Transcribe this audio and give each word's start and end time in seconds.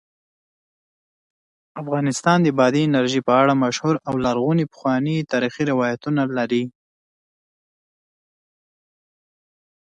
افغانستان 1.81 2.37
د 2.43 2.47
بادي 2.59 2.81
انرژي 2.85 3.21
په 3.27 3.33
اړه 3.41 3.53
مشهور 3.63 3.95
او 4.07 4.13
لرغوني 4.25 4.65
پخواني 4.71 5.17
تاریخی 5.31 5.63
روایتونه 5.71 6.21
لري. 6.37 6.63